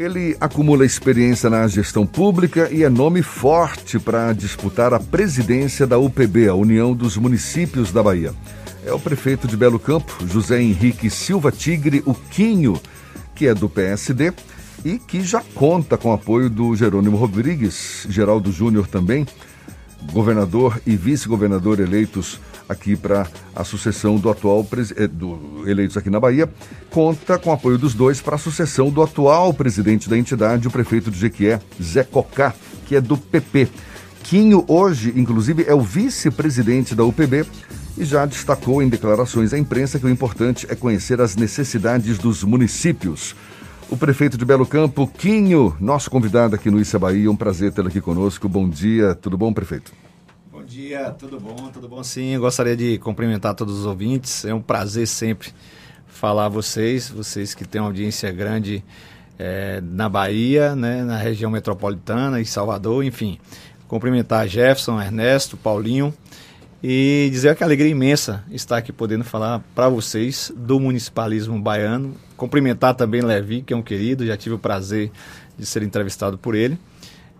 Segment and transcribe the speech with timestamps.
[0.00, 5.98] Ele acumula experiência na gestão pública e é nome forte para disputar a presidência da
[5.98, 8.32] UPB, a União dos Municípios da Bahia.
[8.82, 12.80] É o prefeito de Belo Campo, José Henrique Silva Tigre, o Quinho,
[13.34, 14.32] que é do PSD
[14.86, 19.26] e que já conta com apoio do Jerônimo Rodrigues, Geraldo Júnior também,
[20.14, 22.40] governador e vice-governador eleitos
[22.70, 24.66] aqui para a sucessão do atual
[24.96, 26.48] eh, do, eleitos aqui na Bahia,
[26.88, 31.10] conta com apoio dos dois para a sucessão do atual presidente da entidade, o prefeito
[31.10, 32.54] de Jequié, Zé Cocá,
[32.86, 33.68] que é do PP.
[34.22, 37.44] Quinho hoje, inclusive, é o vice-presidente da UPB
[37.98, 42.44] e já destacou em declarações à imprensa que o importante é conhecer as necessidades dos
[42.44, 43.34] municípios.
[43.88, 47.88] O prefeito de Belo Campo, Quinho, nosso convidado aqui no Issa Bahia, um prazer tê-lo
[47.88, 48.48] aqui conosco.
[48.48, 49.92] Bom dia, tudo bom, prefeito?
[50.70, 51.68] Dia, tudo bom?
[51.72, 52.38] Tudo bom sim.
[52.38, 54.44] Gostaria de cumprimentar todos os ouvintes.
[54.44, 55.52] É um prazer sempre
[56.06, 58.84] falar a vocês, vocês que têm uma audiência grande
[59.36, 63.36] é, na Bahia, né, na região metropolitana, em Salvador, enfim.
[63.88, 66.14] Cumprimentar Jefferson, Ernesto, Paulinho
[66.80, 72.14] e dizer que alegria imensa estar aqui podendo falar para vocês do municipalismo baiano.
[72.36, 75.10] Cumprimentar também Levi, que é um querido, já tive o prazer
[75.58, 76.78] de ser entrevistado por ele.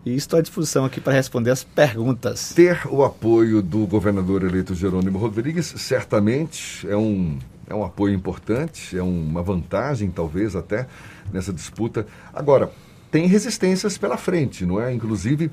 [0.05, 2.55] E estou à disposição aqui para responder as perguntas.
[2.55, 8.97] Ter o apoio do governador eleito Jerônimo Rodrigues certamente é um, é um apoio importante,
[8.97, 10.87] é uma vantagem, talvez até,
[11.31, 12.07] nessa disputa.
[12.33, 12.73] Agora,
[13.11, 14.91] tem resistências pela frente, não é?
[14.91, 15.51] Inclusive,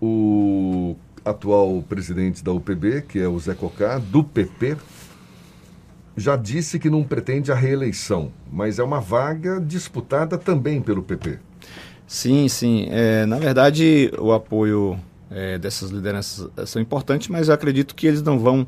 [0.00, 4.78] o atual presidente da UPB, que é o Zé Cocá, do PP,
[6.16, 11.38] já disse que não pretende a reeleição, mas é uma vaga disputada também pelo PP.
[12.06, 12.86] Sim, sim.
[12.90, 14.98] É, na verdade, o apoio
[15.30, 18.66] é, dessas lideranças são importantes, mas eu acredito que eles não vão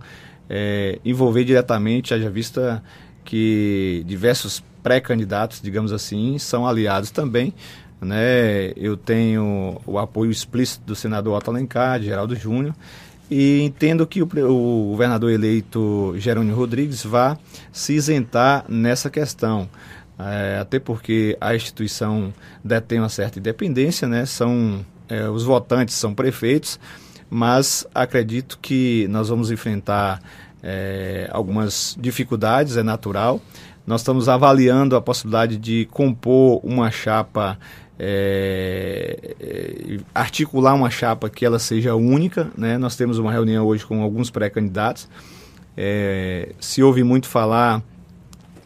[0.48, 2.82] é, envolver diretamente, haja vista
[3.24, 7.52] que diversos pré-candidatos, digamos assim, são aliados também.
[8.00, 8.72] Né?
[8.76, 12.74] Eu tenho o apoio explícito do senador Otto Alencar, de Geraldo Júnior,
[13.30, 17.36] e entendo que o, o governador eleito Jerônimo Rodrigues vá
[17.72, 19.68] se isentar nessa questão
[20.18, 22.32] é, até porque a instituição
[22.64, 24.24] detém uma certa independência, né?
[24.24, 26.80] São é, os votantes são prefeitos,
[27.28, 30.20] mas acredito que nós vamos enfrentar
[30.62, 33.40] é, algumas dificuldades, é natural.
[33.86, 37.58] Nós estamos avaliando a possibilidade de compor uma chapa,
[37.98, 42.50] é, é articular uma chapa que ela seja única.
[42.56, 42.78] Né?
[42.78, 45.08] Nós temos uma reunião hoje com alguns pré-candidatos.
[45.76, 47.82] É, se ouve muito falar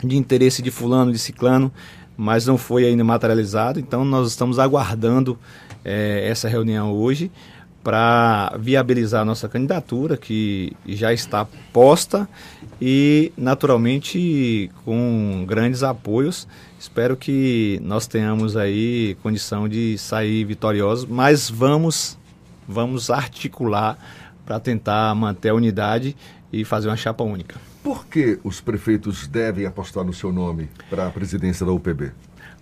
[0.02, 1.72] de interesse de fulano, de ciclano,
[2.16, 3.78] mas não foi ainda materializado.
[3.78, 5.38] Então nós estamos aguardando
[5.84, 7.30] é, essa reunião hoje
[7.82, 12.28] para viabilizar a nossa candidatura, que já está posta
[12.80, 16.46] e, naturalmente, com grandes apoios.
[16.78, 22.18] Espero que nós tenhamos aí condição de sair vitoriosos, mas vamos,
[22.68, 23.98] vamos articular
[24.44, 26.16] para tentar manter a unidade
[26.52, 27.69] e fazer uma chapa única.
[27.82, 32.12] Por que os prefeitos devem apostar no seu nome para a presidência da UPB?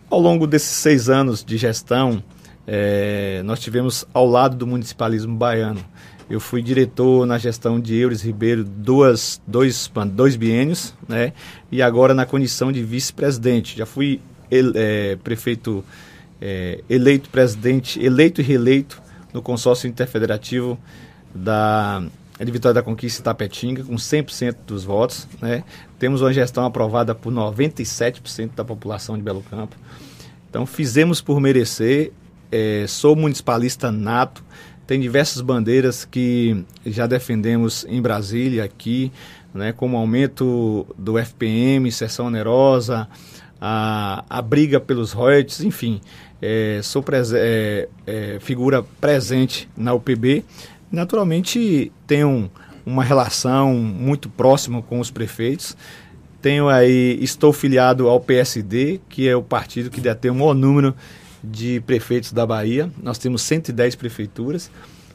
[0.08, 2.22] Ao longo desses seis anos de gestão,
[2.66, 5.84] é, nós tivemos ao lado do municipalismo baiano.
[6.30, 11.32] Eu fui diretor na gestão de Eures Ribeiro duas, dois, dois biênios, né?
[11.72, 13.76] E agora na condição de vice-presidente.
[13.76, 15.82] Já fui ele, é, prefeito
[16.40, 19.02] é, eleito presidente, eleito e reeleito
[19.32, 20.78] no consórcio interfederativo
[21.34, 22.02] da
[22.44, 25.26] de Vitória da Conquista Tapetinga, com 100% dos votos.
[25.40, 25.64] Né?
[25.98, 29.76] Temos uma gestão aprovada por 97% da população de Belo Campo.
[30.48, 32.12] Então, fizemos por merecer.
[32.50, 34.44] É, sou municipalista nato.
[34.86, 39.12] Tem diversas bandeiras que já defendemos em Brasília, aqui,
[39.52, 43.06] né, como aumento do FPM, sessão onerosa,
[43.60, 46.00] a, a briga pelos royalties, enfim.
[46.40, 50.44] É, sou é, é, figura presente na UPB
[50.90, 52.50] naturalmente tenho
[52.84, 55.76] uma relação muito próxima com os prefeitos.
[56.40, 60.94] Tenho aí, estou filiado ao PSD, que é o partido que detém o maior número
[61.42, 62.90] de prefeitos da Bahia.
[63.02, 64.70] Nós temos 110 prefeituras.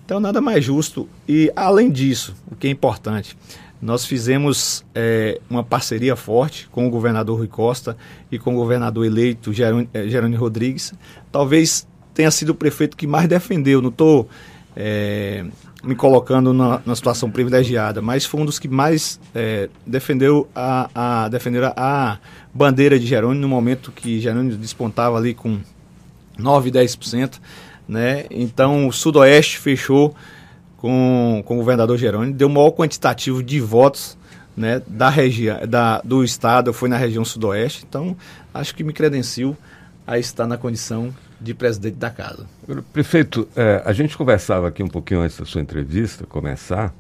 [0.06, 1.08] Então, nada mais justo.
[1.28, 3.38] E, além disso, o que é importante,
[3.82, 7.98] nós fizemos é, uma parceria forte com o governador Rui Costa
[8.32, 9.52] e com o governador eleito
[9.94, 10.94] eh, Jerônimo Rodrigues.
[11.32, 13.82] Talvez tenha sido o prefeito que mais defendeu.
[13.82, 14.30] Não estou
[14.76, 15.46] é,
[15.84, 20.90] me colocando na, na, situação privilegiada, mas foi um dos que mais é, defendeu a,
[20.96, 21.30] a,
[21.78, 22.18] a,
[22.54, 25.60] bandeira de Jerônimo no momento que Jerônimo despontava ali com
[26.38, 27.40] 9, 10%.
[27.88, 28.26] Né?
[28.32, 30.16] Então o Sudoeste fechou
[30.78, 34.18] com, com o governador Jerônimo, deu o maior quantitativo de votos
[34.56, 37.86] né, da região, da, do estado, foi na região Sudoeste.
[37.88, 38.16] Então
[38.54, 39.58] acho que me credencio
[40.06, 42.46] a estar na condição de presidente da casa.
[42.92, 46.94] Prefeito, é, a gente conversava aqui um pouquinho antes da sua entrevista começar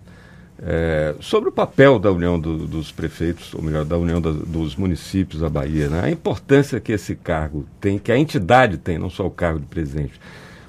[0.61, 4.75] é, sobre o papel da União do, dos Prefeitos, ou melhor, da União da, dos
[4.75, 6.01] Municípios da Bahia, né?
[6.03, 9.65] a importância que esse cargo tem, que a entidade tem, não só o cargo de
[9.65, 10.19] presidente,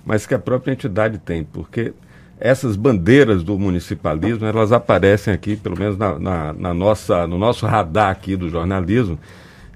[0.05, 1.93] mas que a própria entidade tem, porque
[2.41, 7.65] essas bandeiras do municipalismo, elas aparecem aqui, pelo menos na, na, na nossa, no nosso
[7.65, 9.19] radar aqui do jornalismo,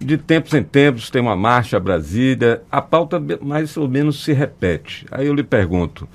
[0.00, 4.32] de tempos em tempos tem uma marcha a Brasília, a pauta mais ou menos se
[4.32, 5.06] repete.
[5.10, 6.08] Aí eu lhe pergunto,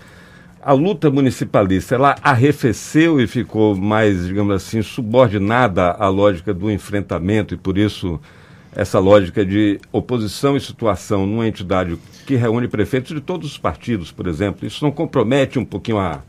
[0.62, 7.54] a luta municipalista, ela arrefeceu e ficou mais, digamos assim, subordinada à lógica do enfrentamento
[7.54, 8.20] e por isso
[8.76, 14.12] essa lógica de oposição e situação numa entidade que reúne prefeitos de todos os partidos,
[14.12, 16.22] por exemplo, isso não compromete um pouquinho a,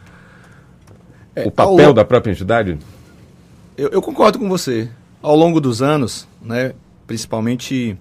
[1.34, 1.94] é, o papel ao...
[1.94, 2.78] da própria entidade?
[3.76, 4.88] Eu, eu, concordo com você.
[5.22, 6.74] Ao longo dos anos, né,
[7.06, 7.96] principalmente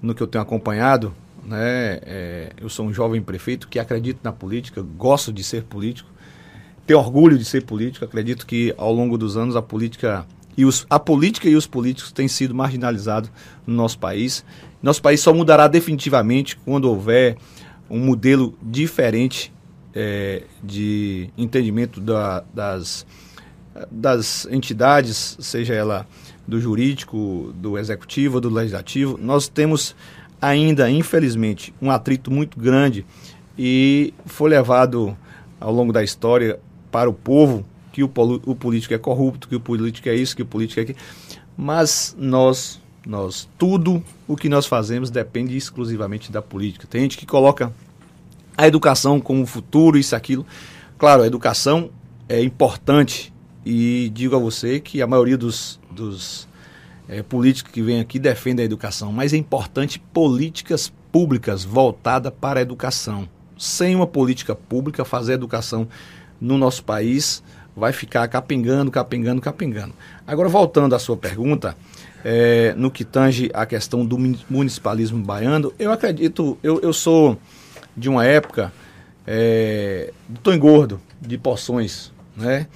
[0.00, 1.14] no que eu tenho acompanhado,
[1.44, 6.08] né, é, eu sou um jovem prefeito que acredito na política, gosto de ser político,
[6.86, 10.26] tenho orgulho de ser político, acredito que ao longo dos anos a política
[10.56, 13.30] e os, a política e os políticos têm sido marginalizados
[13.66, 14.44] no nosso país.
[14.82, 17.36] Nosso país só mudará definitivamente quando houver
[17.88, 19.52] um modelo diferente
[19.94, 23.06] é, de entendimento da, das,
[23.90, 26.06] das entidades, seja ela
[26.50, 29.18] do jurídico, do executivo, do legislativo.
[29.20, 29.94] Nós temos
[30.40, 33.06] ainda, infelizmente, um atrito muito grande
[33.56, 35.16] e foi levado
[35.60, 36.58] ao longo da história
[36.90, 38.10] para o povo que o,
[38.46, 40.98] o político é corrupto, que o político é isso, que o político é aquilo.
[41.56, 46.86] Mas nós, nós, tudo o que nós fazemos depende exclusivamente da política.
[46.88, 47.72] Tem gente que coloca
[48.56, 50.46] a educação como futuro, isso, aquilo.
[50.98, 51.90] Claro, a educação
[52.28, 53.32] é importante
[53.64, 56.48] e digo a você que a maioria dos, dos
[57.08, 62.60] é, políticos que vem aqui defende a educação, mas é importante políticas públicas voltadas para
[62.60, 63.28] a educação.
[63.58, 65.88] Sem uma política pública, fazer educação
[66.40, 67.42] no nosso país
[67.76, 69.92] vai ficar capengando, capengando, capengando.
[70.26, 71.76] Agora, voltando à sua pergunta,
[72.24, 74.16] é, no que tange a questão do
[74.48, 77.38] municipalismo baiano, eu acredito, eu, eu sou
[77.96, 78.72] de uma época
[79.26, 82.66] é, do Tom Gordo, de Poções, né?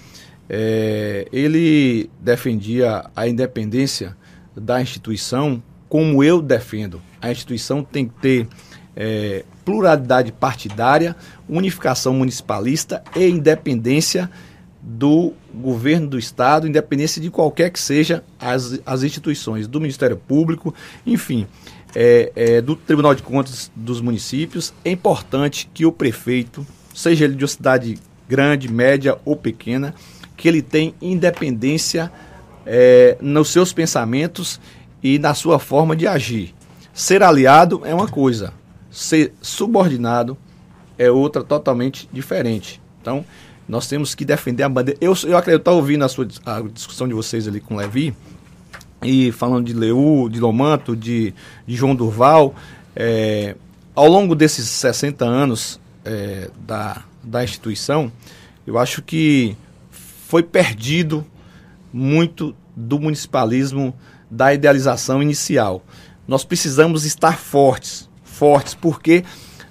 [0.49, 4.17] É, ele defendia a independência
[4.57, 7.01] da instituição como eu defendo.
[7.21, 8.49] A instituição tem que ter
[8.97, 11.17] é, pluralidade partidária,
[11.49, 14.31] unificação municipalista e independência
[14.83, 20.75] do governo do Estado, independência de qualquer que seja as, as instituições, do Ministério Público,
[21.07, 21.47] enfim
[21.95, 27.35] é, é, do Tribunal de Contas dos municípios, é importante que o prefeito, seja ele
[27.35, 27.99] de uma cidade
[28.29, 29.95] grande, média ou pequena,
[30.37, 32.11] que ele tenha independência
[32.67, 34.61] é, nos seus pensamentos
[35.03, 36.55] e na sua forma de agir.
[36.93, 38.53] Ser aliado é uma coisa,
[38.91, 40.37] ser subordinado
[40.99, 42.81] é outra totalmente diferente.
[43.01, 43.25] Então,
[43.69, 44.99] nós temos que defender a bandeira.
[45.01, 48.15] Eu, eu acredito, estar ouvindo a, sua, a discussão de vocês ali com o Levi,
[49.03, 51.35] e falando de Leu, de Lomanto, de,
[51.67, 52.55] de João Durval,
[52.97, 53.55] é,
[53.95, 58.11] ao longo desses 60 anos é, da, da instituição,
[58.67, 59.57] eu acho que
[60.27, 61.25] foi perdido
[61.93, 63.95] muito do municipalismo,
[64.31, 65.85] da idealização inicial.
[66.27, 69.25] Nós precisamos estar fortes, fortes, porque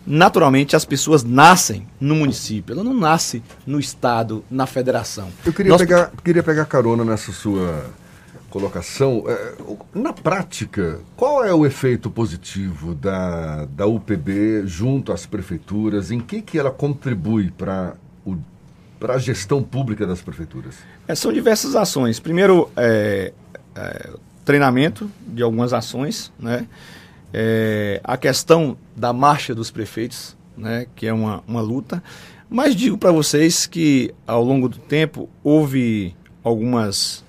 [0.05, 5.29] naturalmente as pessoas nascem no município, ela não nasce no estado, na federação.
[5.45, 5.81] Eu queria, Nós...
[5.81, 7.86] pegar, queria pegar carona nessa sua
[8.50, 9.24] colocação.
[9.27, 9.55] É,
[9.95, 16.12] na prática, qual é o efeito positivo da, da UPB junto às prefeituras?
[16.12, 17.95] Em que, que ela contribui para
[19.03, 20.75] para a gestão pública das prefeituras?
[21.05, 22.22] É, são diversas ações.
[22.22, 23.33] Primeiro, é,
[23.75, 24.10] é,
[24.45, 26.65] treinamento de algumas ações, né?
[27.33, 30.88] É, a questão da marcha dos prefeitos, né?
[30.95, 32.01] que é uma, uma luta.
[32.50, 37.25] Mas digo para vocês que ao longo do tempo houve algumas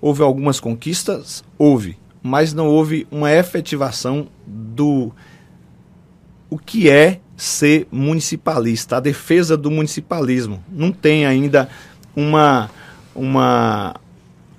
[0.00, 1.44] Houve algumas conquistas?
[1.56, 5.12] Houve, mas não houve uma efetivação do
[6.52, 10.62] o que é ser municipalista, a defesa do municipalismo.
[10.70, 11.66] Não tem ainda
[12.14, 12.70] uma,
[13.14, 13.94] uma,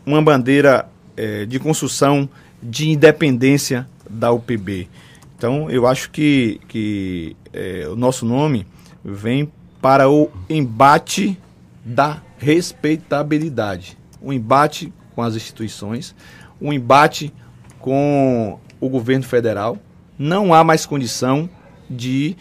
[0.04, 2.28] uma bandeira é, de construção
[2.64, 4.90] de independência da UPB.
[5.38, 8.66] Então, eu acho que, que é, o nosso nome
[9.06, 11.38] vem para o embate
[11.86, 13.96] da respeitabilidade.
[14.20, 16.16] O embate com as instituições,
[16.60, 17.32] um embate
[17.78, 19.78] com o governo federal.
[20.18, 21.48] Não há mais condição
[21.94, 22.36] de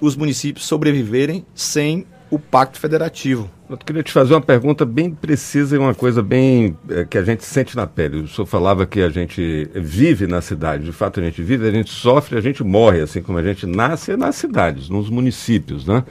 [0.00, 3.50] os municípios sobreviverem sem o Pacto Federativo.
[3.68, 7.22] Eu queria te fazer uma pergunta bem precisa e uma coisa bem é, que a
[7.22, 8.18] gente sente na pele.
[8.18, 10.84] O senhor falava que a gente vive na cidade.
[10.84, 13.66] De fato, a gente vive, a gente sofre, a gente morre, assim como a gente
[13.66, 16.04] nasce nas cidades, nos municípios, né?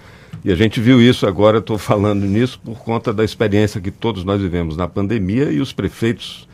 [0.43, 4.23] E a gente viu isso agora, estou falando nisso por conta da experiência que todos
[4.23, 6.47] nós vivemos na pandemia e os prefeitos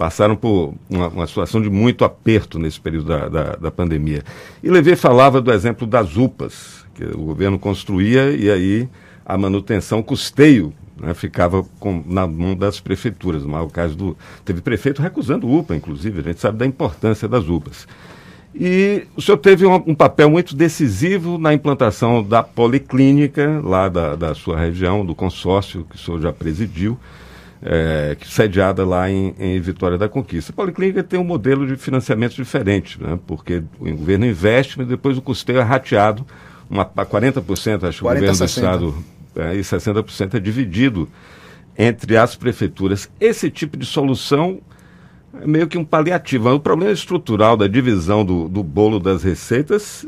[0.00, 4.22] passaram por uma, uma situação de muito aperto nesse período da, da, da pandemia.
[4.62, 8.88] E Levê falava do exemplo das UPAs, que o governo construía e aí
[9.26, 13.44] a manutenção, custeio, né, ficava com, na mão das prefeituras.
[13.44, 14.16] Mas o caso do.
[14.42, 17.86] Teve prefeito recusando UPA, inclusive, a gente sabe da importância das UPAs.
[18.54, 24.16] E o senhor teve um, um, papel muito decisivo na implantação da policlínica, lá da,
[24.16, 26.98] da sua região, do consórcio que o senhor já presidiu,
[27.62, 30.52] é, sediada lá em, em, Vitória da Conquista.
[30.52, 35.18] A policlínica tem um modelo de financiamento diferente, né, porque o governo investe, mas depois
[35.18, 36.24] o custeio é rateado,
[36.68, 38.78] uma, 40%, acho que o governo 60.
[38.78, 39.04] do Estado,
[39.36, 41.08] é, e 60% é dividido
[41.76, 43.10] entre as prefeituras.
[43.20, 44.60] Esse tipo de solução
[45.40, 46.52] é meio que um paliativo.
[46.52, 50.06] O problema estrutural da divisão do, do bolo das receitas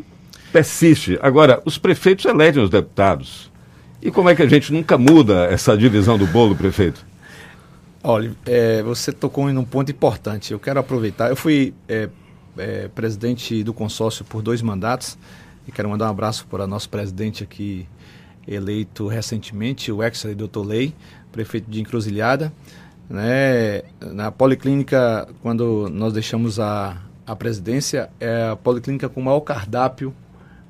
[0.52, 1.18] persiste.
[1.22, 3.50] Agora, os prefeitos elegem os deputados.
[4.00, 7.11] E como é que a gente nunca muda essa divisão do bolo, prefeito?
[8.04, 10.52] Olha, é, você tocou em um ponto importante.
[10.52, 11.30] Eu quero aproveitar.
[11.30, 12.08] Eu fui é,
[12.58, 15.16] é, presidente do consórcio por dois mandatos
[15.68, 17.86] e quero mandar um abraço para o nosso presidente aqui,
[18.46, 20.92] eleito recentemente, o ex doutor Lei,
[21.30, 22.52] prefeito de Encruzilhada.
[23.08, 23.82] Né?
[24.00, 30.12] Na Policlínica, quando nós deixamos a, a presidência, é a Policlínica com o maior cardápio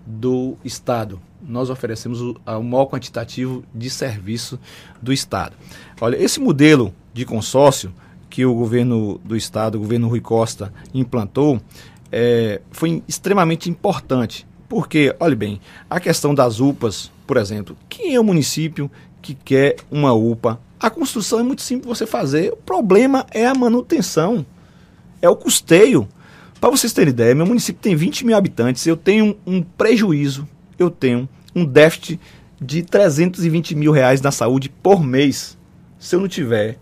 [0.05, 1.19] do Estado.
[1.41, 4.61] Nós oferecemos o, o maior quantitativo de serviço
[5.01, 5.57] do Estado.
[5.99, 7.93] Olha, esse modelo de consórcio
[8.29, 11.61] que o governo do Estado, o governo Rui Costa, implantou,
[12.11, 14.47] é, foi extremamente importante.
[14.69, 18.91] Porque, olhe bem, a questão das UPAs, por exemplo, quem é o município
[19.21, 22.53] que quer uma UPA a construção é muito simples você fazer.
[22.53, 24.45] O problema é a manutenção,
[25.23, 26.09] é o custeio.
[26.61, 30.91] Para vocês terem ideia, meu município tem 20 mil habitantes, eu tenho um prejuízo, eu
[30.91, 32.19] tenho um déficit
[32.61, 35.57] de 320 mil reais na saúde por mês.
[36.01, 36.79] Se eu não tiver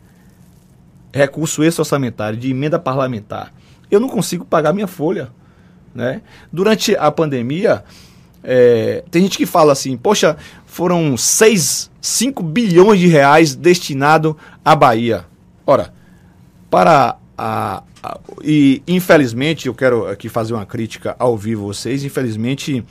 [1.13, 3.53] recurso extra-orçamentário de emenda parlamentar,
[3.91, 5.31] eu não consigo pagar minha folha.
[5.95, 6.23] Né?
[6.53, 7.85] Durante a pandemia,
[8.43, 10.37] é, tem gente que fala assim, poxa,
[10.67, 15.27] foram 6, 5 bilhões de reais destinados à Bahia.
[15.67, 15.93] Ora,
[16.71, 22.85] para a, a, e infelizmente, eu quero aqui fazer uma crítica ao vivo vocês, infelizmente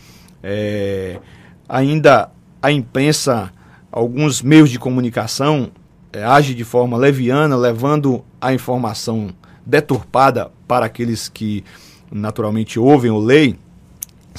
[0.43, 1.19] é,
[1.67, 2.29] ainda
[2.61, 3.51] a imprensa,
[3.91, 5.71] alguns meios de comunicação
[6.11, 9.29] é, age de forma leviana, levando a informação
[9.65, 11.63] deturpada para aqueles que
[12.11, 13.57] naturalmente ouvem ou leem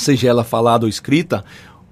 [0.01, 1.45] seja ela falada ou escrita,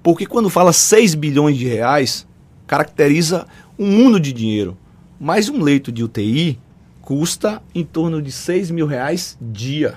[0.02, 2.26] porque quando fala 6 bilhões de reais,
[2.66, 3.46] caracteriza
[3.78, 4.76] um mundo de dinheiro.
[5.20, 6.58] Mas um leito de UTI
[7.02, 9.94] custa em torno de 6 mil reais dia.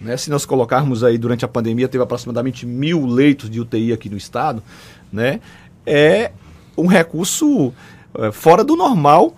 [0.00, 0.16] Né?
[0.16, 4.16] Se nós colocarmos aí durante a pandemia, teve aproximadamente mil leitos de UTI aqui no
[4.16, 4.62] estado,
[5.12, 5.40] né?
[5.86, 6.32] é
[6.76, 7.72] um recurso
[8.32, 9.34] fora do normal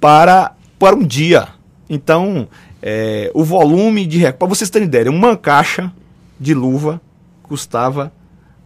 [0.00, 1.48] para, para um dia.
[1.88, 2.48] Então,
[2.82, 5.92] é, o volume de para vocês terem ideia, uma caixa
[6.38, 7.00] de luva
[7.42, 8.12] custava R$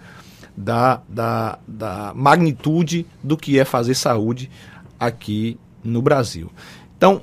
[0.55, 4.51] da, da, da magnitude do que é fazer saúde
[4.99, 6.51] aqui no Brasil.
[6.97, 7.21] Então,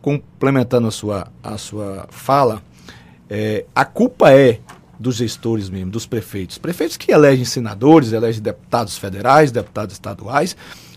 [0.00, 2.62] complementando a sua, a sua fala,
[3.28, 4.60] é, a culpa é
[4.98, 6.58] dos gestores mesmo, dos prefeitos.
[6.58, 10.56] Prefeitos que elegem senadores, elegem deputados federais, deputados estaduais,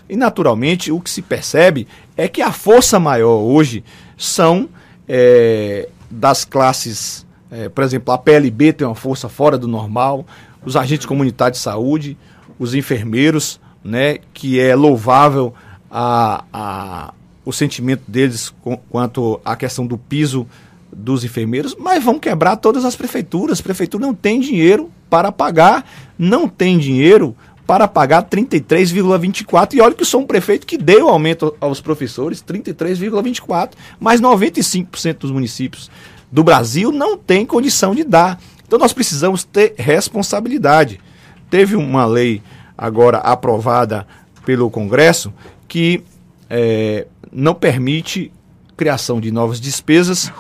[0.09, 3.83] e, naturalmente, o que se percebe é que a força maior hoje
[4.17, 4.67] são
[5.07, 10.25] é, das classes, é, por exemplo, a PLB tem uma força fora do normal,
[10.65, 12.17] os agentes comunitários de saúde,
[12.59, 15.53] os enfermeiros, né, que é louvável
[15.89, 20.47] a, a, o sentimento deles com, quanto à questão do piso
[20.93, 23.59] dos enfermeiros, mas vão quebrar todas as prefeituras.
[23.59, 25.85] A prefeitura não tem dinheiro para pagar,
[26.17, 29.75] não tem dinheiro para pagar 33,24.
[29.75, 33.71] E olha que sou um prefeito que deu aumento aos professores, 33,24.
[33.99, 35.89] Mas 95% dos municípios
[36.31, 38.39] do Brasil não tem condição de dar.
[38.65, 40.99] Então nós precisamos ter responsabilidade.
[41.49, 42.41] Teve uma lei
[42.77, 44.07] agora aprovada
[44.45, 45.33] pelo Congresso
[45.67, 46.03] que
[46.53, 48.29] é, não permite
[48.75, 50.31] criação de novas despesas,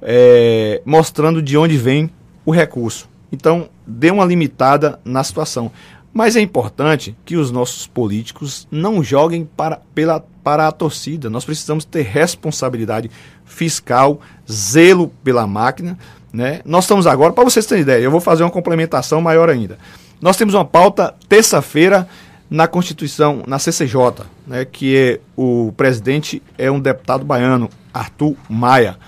[0.00, 2.08] é, mostrando de onde vem
[2.46, 3.10] o recurso.
[3.30, 5.70] Então, dê uma limitada na situação.
[6.12, 11.28] Mas é importante que os nossos políticos não joguem para, pela, para a torcida.
[11.28, 13.10] Nós precisamos ter responsabilidade
[13.44, 15.98] fiscal, zelo pela máquina.
[16.32, 16.62] Né?
[16.64, 19.78] Nós estamos agora, para vocês terem ideia, eu vou fazer uma complementação maior ainda.
[20.20, 22.08] Nós temos uma pauta terça-feira
[22.50, 28.98] na Constituição, na CCJ, né, que é o presidente é um deputado baiano, Arthur Maia,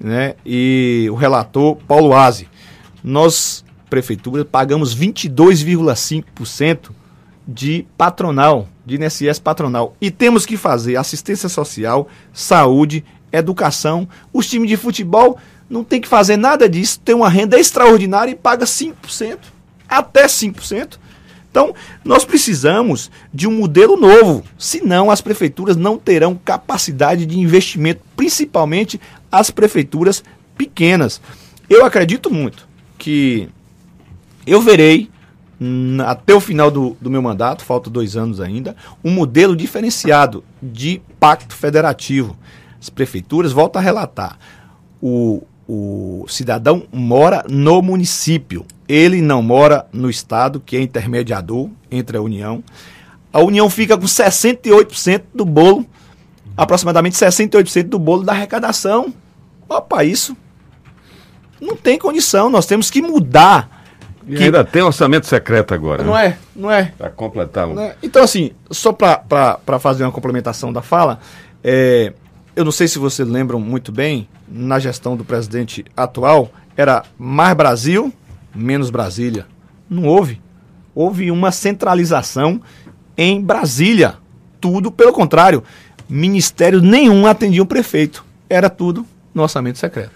[0.00, 2.48] né, e o relator Paulo Aze.
[3.04, 6.90] Nós prefeitura pagamos 22,5%
[7.46, 9.94] de patronal, de INSS patronal.
[10.00, 14.08] E temos que fazer assistência social, saúde, educação.
[14.32, 18.34] Os times de futebol não tem que fazer nada disso, tem uma renda extraordinária e
[18.34, 19.38] paga 5%,
[19.88, 20.98] até 5%.
[21.50, 21.74] Então,
[22.04, 29.00] nós precisamos de um modelo novo, senão as prefeituras não terão capacidade de investimento, principalmente
[29.32, 30.22] as prefeituras
[30.56, 31.20] pequenas.
[31.68, 33.48] Eu acredito muito que
[34.46, 35.10] eu verei,
[36.06, 41.02] até o final do, do meu mandato, falta dois anos ainda, um modelo diferenciado de
[41.18, 42.36] pacto federativo.
[42.80, 44.38] As prefeituras, volto a relatar,
[45.02, 52.16] o, o cidadão mora no município, ele não mora no estado, que é intermediador entre
[52.16, 52.62] a União.
[53.32, 55.86] A União fica com 68% do bolo,
[56.56, 59.12] aproximadamente 68% do bolo da arrecadação.
[59.68, 60.36] Opa, isso
[61.60, 63.78] não tem condição, nós temos que mudar
[64.28, 64.44] e que...
[64.44, 66.04] ainda tem orçamento secreto agora.
[66.04, 66.26] Não né?
[66.26, 66.92] é, não é.
[66.96, 67.80] Para completar um.
[67.80, 67.96] É?
[68.02, 71.18] Então, assim, só para fazer uma complementação da fala,
[71.64, 72.12] é,
[72.54, 77.56] eu não sei se vocês lembram muito bem, na gestão do presidente atual, era mais
[77.56, 78.12] Brasil,
[78.58, 79.46] menos Brasília.
[79.88, 80.40] Não houve.
[80.94, 82.60] Houve uma centralização
[83.16, 84.14] em Brasília.
[84.60, 85.62] Tudo pelo contrário.
[86.08, 88.24] Ministério nenhum atendia o prefeito.
[88.48, 90.10] Era tudo no orçamento secreto.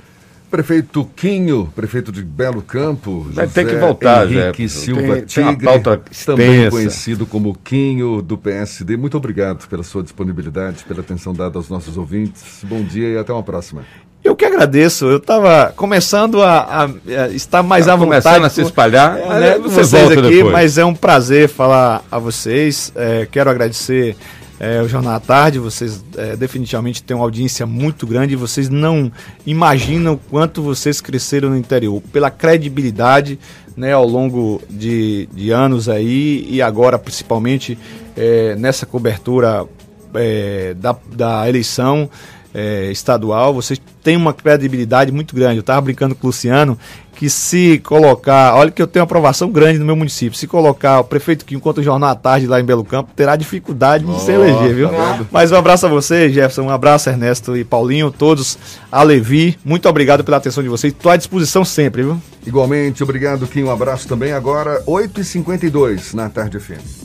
[0.50, 5.82] Prefeito Quinho, prefeito de Belo Campo, Vai ter que voltar, Henrique Silva tem, Tigre, tem
[6.26, 8.98] também conhecido como Quinho do PSD.
[8.98, 12.42] Muito obrigado pela sua disponibilidade, pela atenção dada aos nossos ouvintes.
[12.64, 13.82] Bom dia e até uma próxima.
[14.24, 15.06] Eu que agradeço.
[15.06, 18.22] Eu estava começando a, a, a, estar mais tá à vontade.
[18.22, 19.18] Começando a se espalhar.
[19.18, 20.52] É, né, você vocês aqui, depois.
[20.52, 22.92] mas é um prazer falar a vocês.
[22.94, 24.16] É, quero agradecer
[24.62, 29.10] é, o Jornal à Tarde, vocês é, definitivamente têm uma audiência muito grande vocês não
[29.44, 33.40] imaginam o quanto vocês cresceram no interior, pela credibilidade
[33.76, 37.76] né, ao longo de, de anos aí e agora principalmente
[38.16, 39.66] é, nessa cobertura
[40.14, 42.08] é, da, da eleição
[42.54, 45.56] é, estadual, vocês têm uma credibilidade muito grande.
[45.56, 46.78] Eu estava brincando com o Luciano
[47.14, 51.04] que se colocar, olha que eu tenho aprovação grande no meu município, se colocar o
[51.04, 54.18] prefeito que encontra o jornal à tarde lá em Belo Campo, terá dificuldade de oh,
[54.18, 54.88] se eleger, viu?
[54.88, 58.58] Tá Mas um abraço a você, Jefferson, um abraço Ernesto e Paulinho, todos,
[58.90, 62.20] a Levi, muito obrigado pela atenção de vocês, estou à disposição sempre, viu?
[62.44, 64.32] Igualmente, obrigado, Kim, um abraço também.
[64.32, 67.02] Agora, 8h52 na Tarde FM.